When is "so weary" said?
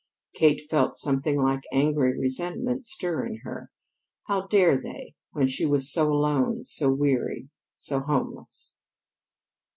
6.63-7.49